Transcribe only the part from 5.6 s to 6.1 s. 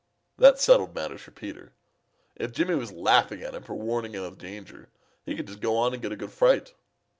go on and